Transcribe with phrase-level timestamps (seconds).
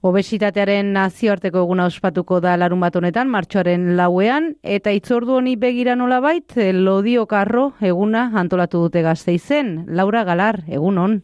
[0.00, 6.22] Obesitatearen nazioarteko eguna ospatuko da larun bat honetan, martxoaren lauean, eta itzordu honi begira nola
[6.24, 9.84] bait, lodio karro eguna antolatu dute gazte izen.
[9.88, 11.18] Laura Galar, egun hon?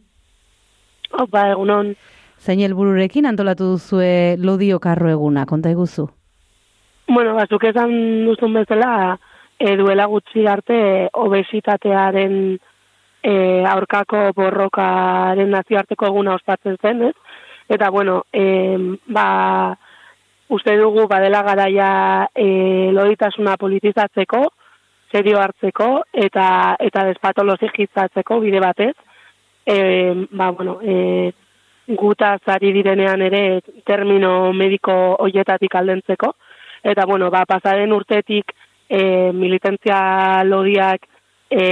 [1.09, 1.91] Opa, egun hon.
[2.37, 6.05] Zain helbururekin antolatu duzue lodio karro eguna, konta eguzu?
[7.09, 7.97] Bueno, bazuk esan
[8.27, 9.17] duzun bezala,
[9.57, 12.59] e, duela gutxi arte obesitatearen
[13.23, 13.33] e,
[13.65, 17.15] aurkako borrokaren nazioarteko eguna ospatzen zen, ez?
[17.69, 18.77] Eta, bueno, e,
[19.07, 19.77] ba,
[20.49, 24.45] uste dugu badela garaia e, loditasuna politizatzeko,
[25.11, 28.95] serio hartzeko, eta, eta despatologizatzeko bide batez.
[29.65, 29.77] E,
[30.31, 31.33] ba, bueno, e,
[31.87, 36.33] guta zari direnean ere termino mediko hoietatik aldentzeko.
[36.83, 38.55] Eta, bueno, ba, pasaren urtetik
[38.89, 41.07] e, militantzia lodiak
[41.51, 41.63] e,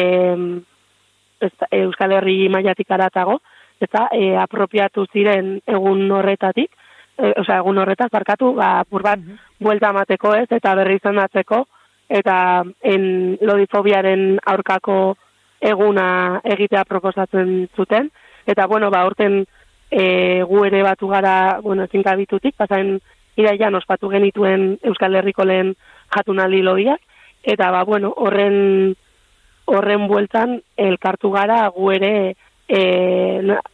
[1.72, 3.40] Euskal Herri maiatik aratago,
[3.82, 6.72] eta e, apropiatu ziren egun horretatik,
[7.18, 11.62] e, osea, egun horretaz barkatu, ba, burbat, mm buelta amateko ez, eta berri izandatzeko,
[12.12, 13.06] eta en
[13.40, 15.16] lodifobiaren aurkako
[15.64, 18.10] eguna egitea proposatzen zuten,
[18.46, 19.46] eta bueno, ba, orten
[19.90, 23.00] e, gu ere batu gara, bueno, zinka bitutik, pasaren
[23.40, 25.74] iraian ospatu genituen Euskal Herriko lehen
[26.14, 27.00] jatunali lodiak,
[27.44, 28.96] eta ba, bueno, horren
[29.66, 32.12] horren bueltan elkartu gara gu ere
[32.68, 32.82] e,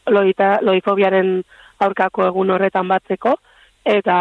[0.07, 1.41] loita, loifobiaren
[1.81, 3.35] aurkako egun horretan batzeko,
[3.85, 4.17] eta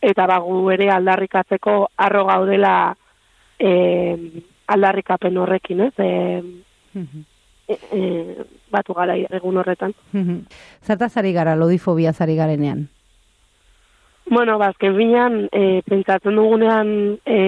[0.00, 2.94] eta bagu ere aldarrikatzeko arro gaudela
[3.60, 3.72] e,
[4.72, 5.92] aldarrikapen horrekin, ez?
[5.98, 6.08] E,
[7.68, 8.00] e, e,
[8.72, 9.92] batu gara egun horretan.
[10.82, 12.88] Zerta zari gara lodifobia zari garenean?
[14.30, 17.38] Bueno, bazken binean, e, pentsatzen dugunean e,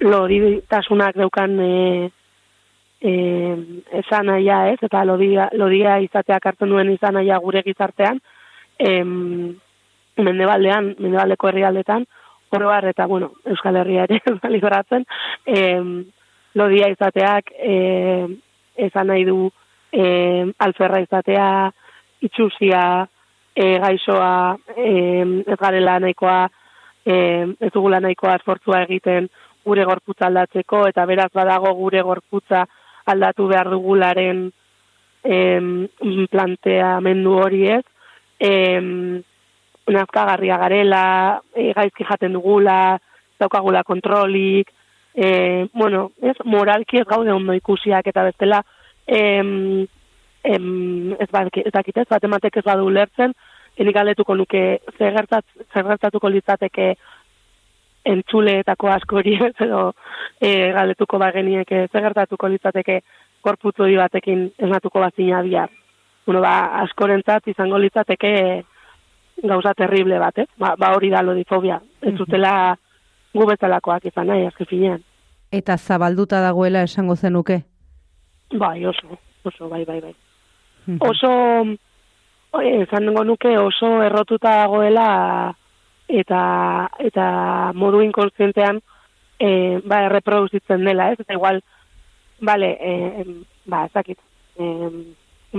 [0.00, 1.72] loditasunak daukan e,
[3.02, 3.56] eh
[3.98, 4.78] esan naia, ez?
[4.82, 8.20] Eta lodia lodia izateak hartzen duen izan naia gure gizartean,
[8.78, 9.58] em
[10.16, 12.04] Mendebaldean, Mendebaldeko herrialdetan,
[12.50, 15.06] oro eta bueno, Euskal Herria ere baligoratzen,
[15.46, 16.04] em
[16.54, 18.26] lodia izateak eh
[18.76, 19.50] esan nahi du
[19.92, 21.72] eh alferra izatea,
[22.20, 23.08] itxusia,
[23.54, 26.48] e, gaixoa, e, ez garela nahikoa,
[27.04, 27.14] e,
[27.60, 29.28] ez dugula nahikoa esfortzua egiten
[29.64, 32.64] gure gorputza aldatzeko, eta beraz badago gure gorputza
[33.06, 34.50] aldatu behar dugularen
[35.24, 35.88] em,
[36.30, 37.84] planteamendu hori ez,
[38.38, 39.22] em,
[39.86, 41.06] nazkagarria garela,
[41.54, 42.98] e, gaizki jaten dugula,
[43.40, 44.70] daukagula kontrolik,
[45.14, 48.62] e, bueno, ez, moralki ez gaude ondo ikusiak eta bestela,
[49.06, 49.86] em,
[50.44, 53.34] em, ez, bat, ez dakit ez, bat ez badu lertzen,
[53.76, 55.14] enik aletuko nuke zer
[55.72, 56.94] gertatuko litzateke
[58.04, 59.36] entzuleetako askori
[59.66, 59.92] edo
[60.40, 63.00] e, galetuko bageniek zer gertatuko litzateke
[63.42, 65.70] korputzu batekin esnatuko bazina bihar.
[66.26, 68.62] Bueno, ba, askorentzat izango litzateke
[69.42, 70.46] gauza terrible bat, eh?
[70.58, 71.80] ba, ba hori da lodifobia.
[72.00, 72.76] Ez zutela
[73.34, 75.02] gu bezalakoak izan nahi, azki finean.
[75.52, 77.62] Eta zabalduta dagoela esango zenuke?
[78.52, 80.14] Bai, oso, oso, bai, bai, bai.
[81.00, 81.32] Oso,
[82.60, 85.54] esan nuke oso errotuta dagoela
[86.08, 88.80] eta eta modu inkonsientean
[89.38, 91.20] eh ba erreproduzitzen dela, ez?
[91.20, 91.62] Eta igual
[92.40, 93.24] vale, eh
[93.66, 94.18] ba, ezakit.
[94.58, 94.90] Eh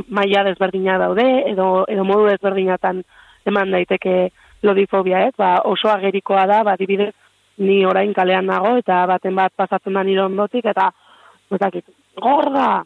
[0.07, 3.03] maila desberdina daude edo edo modu desberdinatan
[3.45, 4.31] eman daiteke
[4.63, 5.35] lodifobia, ez?
[5.37, 7.13] Ba, oso agerikoa da, ba dibidez
[7.57, 10.89] ni orain kalean nago eta baten bat pasatzen da nire ondotik eta
[11.51, 11.85] ezakit.
[12.21, 12.83] Gorda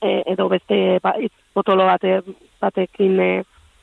[0.00, 1.14] e, edo beste ba,
[1.52, 2.20] potolo bate,
[2.60, 3.30] batekin e,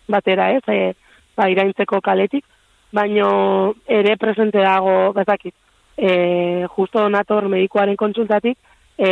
[0.07, 0.63] batera, ez?
[0.67, 0.94] E,
[1.38, 2.46] ba, iraintzeko kaletik,
[2.95, 5.53] baino ere presente dago, bezakit,
[5.97, 8.57] e, justo nator medikoaren kontsultatik,
[8.97, 9.09] e,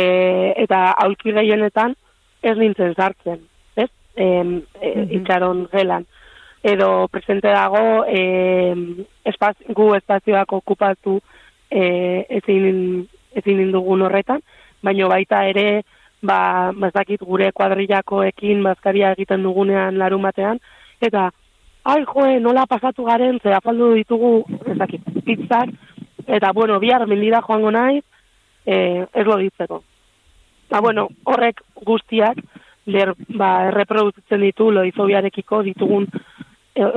[0.64, 1.94] eta aulki gehienetan
[2.42, 3.42] ez nintzen sartzen,
[3.76, 3.90] ez?
[4.16, 4.26] E,
[4.80, 6.06] e, itxaron gelan.
[6.64, 8.22] Edo presente dago e,
[9.28, 11.18] espaz, gu espazioak okupatu
[11.68, 13.04] e, ezin,
[13.36, 14.40] ezin dugun horretan,
[14.84, 15.82] baino baita ere,
[16.24, 20.60] ba, bazakit gure kuadrillakoekin bazkaria egiten dugunean larun batean,
[21.04, 21.28] eta
[21.84, 25.70] ai joe, nola pasatu garen, ze afaldu ditugu, ezakit, pizzak,
[26.26, 28.00] eta bueno, bihar mendira joango nahi,
[28.64, 29.82] e, ez ditzeko.
[30.70, 32.40] Ba, bueno, horrek guztiak,
[32.86, 36.08] ler, ba, erreproduzitzen ditu loizobiarekiko ditugun,
[36.74, 36.88] e,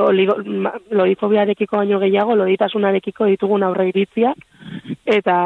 [0.90, 4.40] loizobiarekiko baino gehiago, loditasunarekiko ditugun aurre iritziak,
[5.06, 5.38] eta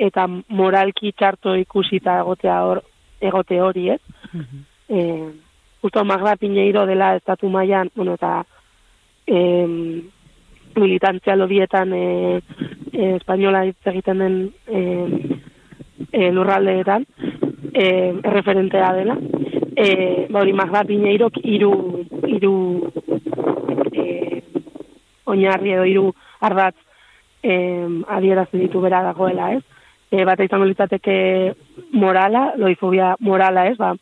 [0.00, 2.78] eta moralki txarto ikusita egotea hor,
[3.20, 4.00] egote hori, ez?
[4.32, 5.49] Mm
[5.82, 8.44] justo Magda Piñeiro dela estatu mailan, bueno, eta
[9.26, 10.02] eh,
[10.76, 12.40] militantzia lobietan eh,
[12.92, 14.36] eh, espainola hitz egiten den
[14.66, 15.38] eh,
[16.12, 17.06] eh, lurraldeetan,
[17.74, 19.16] eh, referentea dela.
[19.76, 22.54] Eh, ba hori Magda Piñeiro hiru hiru
[25.30, 26.06] oinarri edo hiru
[26.40, 26.76] ardatz
[27.42, 29.62] em, adierazen ditu bera dagoela, ez?
[30.10, 31.16] E, bat izango litzateke
[31.92, 33.76] morala, loifobia morala, ez?
[33.78, 33.94] Ba,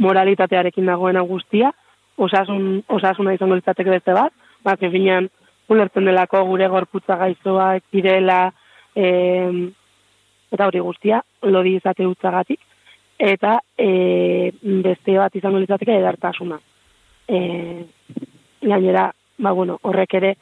[0.00, 1.70] moralitatearekin dagoena guztia,
[2.16, 4.32] osasun, osasuna izango litzateke beste bat,
[4.64, 5.28] bat efinean
[5.70, 8.52] ulertzen delako gure gorputza gaizoa, ekirela,
[8.96, 9.66] em,
[10.52, 12.60] eta hori guztia, lodi izate utzagatik,
[13.18, 14.52] eta e,
[14.84, 16.58] beste bat izango litzateke edartasuna.
[17.28, 17.38] E,
[18.62, 19.08] gainera,
[19.38, 20.34] ba, bueno, horrek ere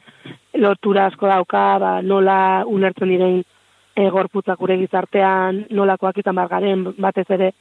[0.55, 7.29] lotura asko dauka, ba, nola ulertzen diren e, gorputzak gure gizartean, nolakoak izan bargaren, batez
[7.31, 7.53] ere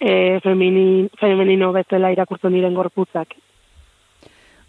[0.00, 3.36] e, feminin, femenino bezala irakurtzen diren gorputzak.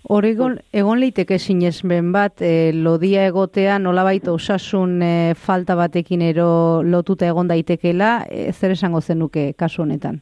[0.09, 7.27] Oregon, egon leiteke sinesmen bat, e, lodia egotea nolabait osasun e, falta batekin ero lotuta
[7.27, 10.21] egon daitekela, e, zer esango zenuke kasu honetan?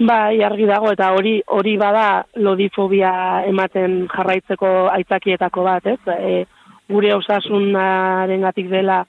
[0.00, 6.00] Bai, argi dago eta hori hori bada lodifobia ematen jarraitzeko aitzakietako bat, ez?
[6.18, 6.44] E,
[6.90, 9.04] gure osasunarengatik dela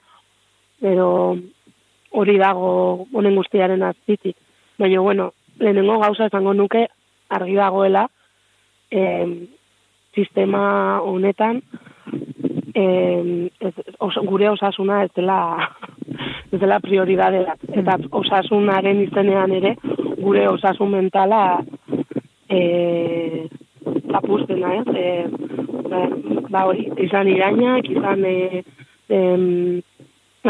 [0.80, 1.08] edo
[2.16, 4.36] hori dago honen guztiaren azpitik.
[4.80, 6.86] Baina bueno, lehenengo gauza esango nuke
[7.28, 8.06] argi dagoela
[8.90, 9.02] e,
[10.14, 11.60] sistema honetan
[12.74, 13.74] e, ez,
[14.28, 15.38] gure osasuna ez dela
[16.52, 17.42] ez dela prioridade
[17.80, 19.74] eta osasunaren izenean ere
[20.20, 21.42] gure osasun mentala
[22.48, 23.48] e,
[24.20, 25.06] apustena ez e,
[25.90, 26.06] ba,
[26.50, 28.62] ba hori izan irainak izan e,
[29.08, 29.20] e,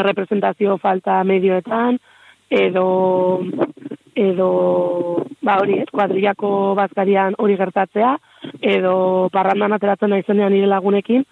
[0.02, 1.98] representazio falta medioetan
[2.50, 3.42] edo
[4.16, 8.16] edo ba hori, ez, kuadriako bazkarian hori gertatzea,
[8.64, 11.26] edo parrandan ateratzen naizenean nire lagunekin,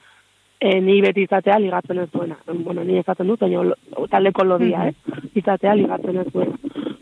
[0.60, 2.36] e, ni beti izatea ligatzen ez duena.
[2.52, 3.64] Bueno, ni ezaten dut, baina
[4.12, 4.94] taldeko lodia, eh?
[5.34, 6.56] izatea ligatzen ez duena.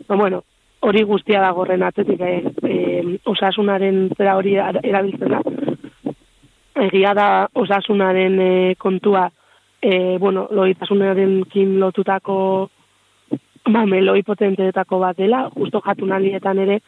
[0.07, 0.41] Ba, bueno,
[0.87, 2.41] hori guztia da gorren atzetik, eh?
[2.63, 5.43] e, osasunaren zera hori erabiltzen da.
[6.87, 7.27] Egia da
[7.59, 9.27] osasunaren e, kontua,
[9.83, 12.35] e, bueno, loitasunaren kin lotutako
[13.69, 16.79] ba, meloi potenteetako bat dela, justo jatunalietan ere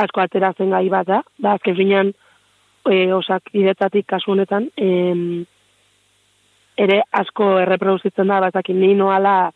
[0.00, 2.12] asko ateratzen gai bat da, da, azken finean
[2.88, 5.44] e, osak idetatik kasu honetan, em,
[6.80, 9.52] ere asko erreproduzitzen da, bazakin ni noala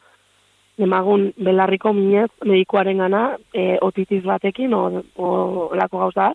[0.78, 3.22] emagun belarriko minez medikoaren gana
[3.52, 4.82] e, otitis batekin o,
[5.16, 5.30] o
[5.74, 6.32] lako gauza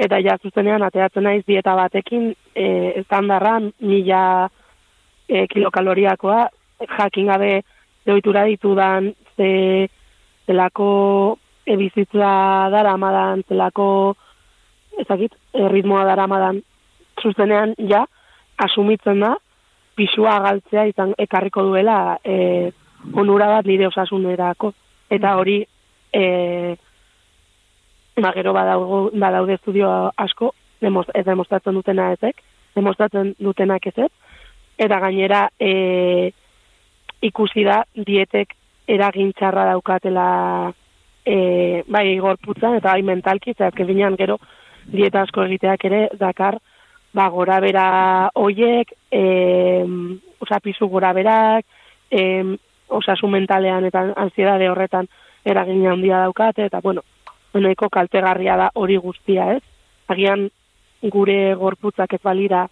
[0.00, 2.66] eta ja zuzenean ateratzen naiz dieta batekin e,
[3.00, 4.50] estandarran mila
[5.30, 6.48] e, kilokaloriakoa
[6.98, 7.62] jakin gabe
[8.04, 9.88] zeoitura ditudan, ze,
[10.46, 12.32] zelako ebizitza
[12.72, 14.16] dara amadan, zelako,
[14.98, 16.62] ezakit, ritmoa dara amadan,
[17.22, 18.04] zuzenean, ja,
[18.58, 19.34] asumitzen da,
[19.96, 22.70] pisua galtzea izan ekarriko duela e,
[23.14, 24.72] onura bat nire osasunerako.
[25.10, 25.60] Eta hori,
[26.12, 26.24] e,
[28.20, 32.40] magero badaude, badaude estudio asko, ez demostratzen dutena ezek,
[32.74, 34.12] demostratzen dutenak ezek,
[34.80, 36.32] eta gainera, e,
[37.20, 38.54] ikusi da dietek
[38.88, 40.26] eragin txarra daukatela
[41.24, 44.38] e, bai gorputzan eta bai mentalki, eta azken gero
[44.86, 46.58] dieta asko egiteak ere dakar
[47.12, 49.22] ba, gora bera oiek, e,
[50.40, 51.66] osa pisu gora berak,
[52.10, 52.56] e,
[52.88, 55.08] osasu mentalean eta ansiedade horretan
[55.44, 57.02] eragin handia daukate, eta bueno,
[57.52, 59.62] honeiko kaltegarria da hori guztia ez.
[60.08, 60.48] Agian
[61.02, 62.66] gure gorputzak ez balira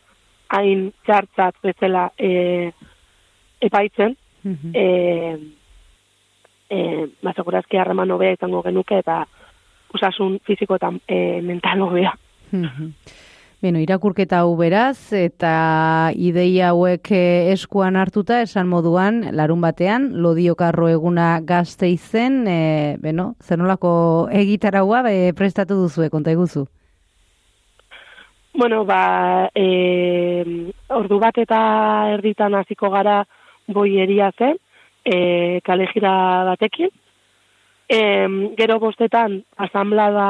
[0.48, 2.72] hain txartzat bezala e,
[3.60, 4.70] epaitzen, -hmm.
[4.74, 5.38] e,
[6.70, 9.24] e, ba, segurazki harreman hobea izango genuke eta
[9.94, 12.14] osasun fiziko eta e, mental hobea.
[13.58, 20.86] Beno, irakurketa hau beraz, eta ideia hauek e, eskuan hartuta, esan moduan, larun batean, lodiokarro
[20.92, 26.68] eguna gazte izen, e, beno, zenolako egitaraua e, prestatu duzu, konta eguzu?
[28.58, 31.58] Bueno, ba, e, ordu bat eta
[32.10, 33.20] erditan hasiko gara,
[33.70, 34.56] boieria zen,
[35.06, 36.14] e, kalejira
[36.48, 36.88] batekin.
[37.86, 37.98] E,
[38.58, 40.24] gero bostetan, asamblada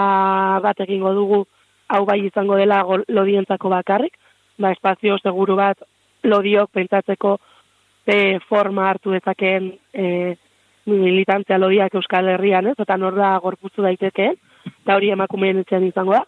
[0.61, 1.38] bat egingo dugu,
[1.88, 4.18] hau bai izango dela lodientzako bakarrik,
[4.58, 5.80] ba, espazio seguru bat
[6.23, 7.38] lodiok pentsatzeko
[8.04, 8.18] ze
[8.50, 10.35] forma hartu dezakeen e,
[10.85, 12.76] militantzia lodiak Euskal Herrian, ez?
[12.76, 14.37] eta nor da gorputzu daitekeen,
[14.82, 16.23] eta hori emakumeen etxean izango da.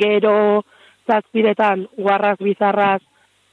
[0.00, 0.64] Gero
[1.06, 3.00] zazpiretan, guarraz, bizarraz,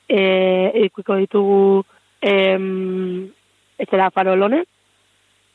[0.10, 1.84] e, ikuiko ditugu
[2.22, 3.30] em,
[3.78, 4.64] etxera farolone,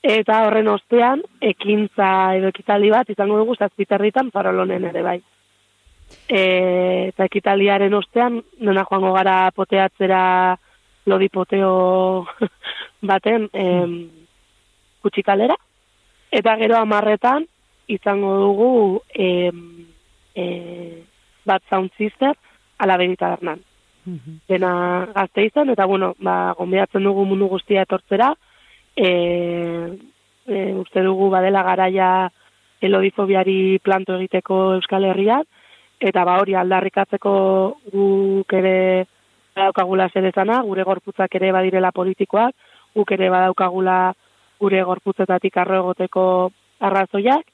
[0.02, 5.18] eta horren ostean, ekintza edo ekitaldi bat, izango dugu zazpiterritan farolonen ere bai.
[6.28, 6.42] E,
[7.10, 10.22] eta ekitaldiaren ostean, nena joango gara poteatzera
[11.08, 12.24] lodi poteo
[13.10, 13.98] baten em,
[15.02, 15.56] kutsikalera,
[16.30, 17.46] eta gero amarretan,
[17.88, 18.72] izango dugu
[19.14, 19.86] em,
[20.36, 20.44] e,
[21.48, 22.36] bat sound sister,
[22.78, 23.64] alabedita bernan.
[24.04, 24.40] Mhm.
[24.48, 24.72] Dena
[25.14, 28.32] gazte izan, eta bueno, ba, gombiatzen dugu mundu guztia etortzera,
[28.96, 29.08] e,
[30.46, 32.10] e, uste dugu badela garaia
[32.80, 35.44] elodifobiari planto egiteko Euskal Herrian,
[36.00, 37.34] eta ba hori aldarrikatzeko
[37.92, 39.06] guk ere
[39.56, 42.54] badaukagula zerezana, gure gorputzak ere badirela politikoak,
[42.94, 43.98] guk ere badaukagula
[44.60, 46.24] gure gorputzetatik arro egoteko
[46.80, 47.44] arrazoiak,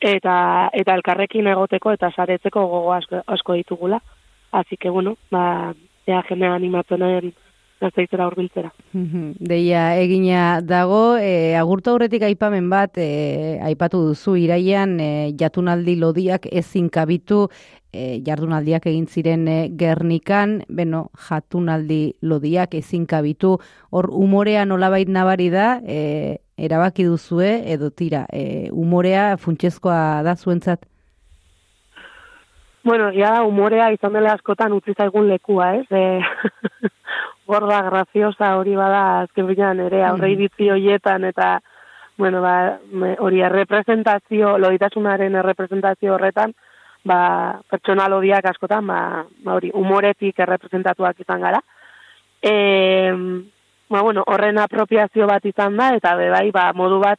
[0.00, 4.00] eta eta elkarrekin egoteko eta saretzeko gogo asko, asko ditugula.
[4.52, 5.74] Así que bueno, ba,
[6.06, 7.32] ea jende animatzen
[7.80, 8.70] gazteitzera urbiltzera.
[8.92, 16.46] Deia, egina dago, e, agurtu aurretik aipamen bat, e, aipatu duzu, iraian e, jatunaldi lodiak
[16.52, 17.46] ezin kabitu,
[17.92, 23.56] e, jardunaldiak egin ziren e, gernikan, beno, jatunaldi lodiak ezin kabitu,
[23.90, 30.86] hor umorea nolabait nabari da, e, erabaki duzue, edo tira, e, umorea funtsezkoa da zuentzat?
[32.84, 35.86] Bueno, ya umorea izan dela askotan utzi zaigun lekua, ez?
[35.90, 36.20] Eh?
[37.50, 41.58] gorda graziosa hori bada azken bilan ere aurre iritzi hoietan eta
[42.20, 42.78] bueno, ba,
[43.24, 46.52] hori errepresentazio, loditasunaren errepresentazio horretan,
[47.08, 47.20] ba,
[47.72, 48.98] pertsonal odiak askotan, ba,
[49.40, 51.62] ba, hori, umoretik errepresentatuak izan gara.
[52.44, 52.52] E,
[53.90, 57.18] ba, bueno, horren apropiazio bat izan da, eta be, bai, ba, modu bat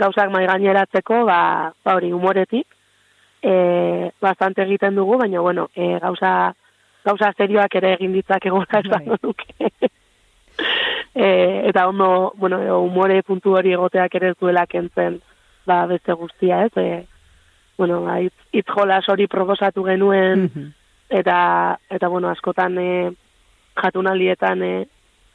[0.00, 2.66] gauzak mai gaineratzeko, ba, ba, hori, umoretik,
[3.42, 6.54] e, bastante egiten dugu, baina, bueno, e, gauza,
[7.04, 9.18] gauza serioak ere egin ditzak egona esan bai.
[9.22, 9.70] duke.
[11.14, 11.28] e,
[11.68, 15.20] eta ondo, bueno, umore puntu hori egoteak ere zuela kentzen,
[15.68, 16.72] ba, beste guztia, ez?
[16.80, 17.04] E,
[17.76, 20.74] bueno, ba, itz, itz jolas hori proposatu genuen, mhm.
[21.20, 21.38] eta,
[21.92, 22.90] eta, bueno, askotan e,
[23.76, 24.76] jatunaldietan e,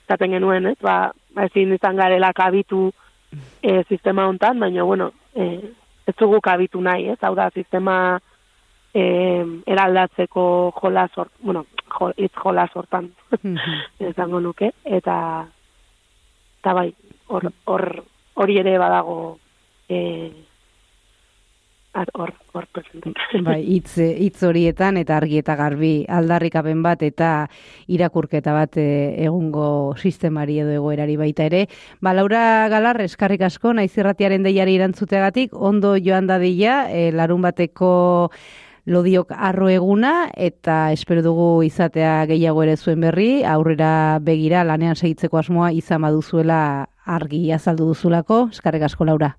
[0.08, 0.78] zaten genuen, ez?
[0.82, 2.90] Ba, ba ezin izan garela kabitu
[3.62, 5.60] e, sistema hontan, baina, bueno, e,
[6.08, 7.20] ez dugu kabitu nahi, ez?
[7.22, 8.20] Hau da, sistema
[8.94, 13.12] eh, eraldatzeko jola sort, bueno, jo, itz jola sortan,
[14.12, 15.18] ezango nuke, eta,
[16.60, 16.90] eta bai,
[17.28, 17.88] hor, hor,
[18.36, 19.38] hori ere badago,
[19.90, 20.32] eh,
[21.94, 22.68] hor, hor
[23.44, 27.32] Bai, itz, itz horietan eta argi eta garbi aldarrikapen bat eta
[27.92, 28.88] irakurketa bat e,
[29.26, 31.68] egungo sistemari edo egoerari baita ere.
[32.00, 37.92] Ba, Laura Galar, eskarrik asko, naiz irratiaren deiari irantzuteagatik, ondo joan dadila, e, larun bateko
[38.86, 45.38] lodiok arro eguna eta espero dugu izatea gehiago ere zuen berri, aurrera begira lanean segitzeko
[45.38, 49.36] asmoa izan baduzuela argi azaldu duzulako, eskarrik asko Laura.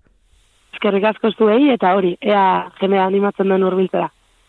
[0.82, 4.08] Eskerrik asko zuei eta hori, ea jene animatzen den urbiltzera.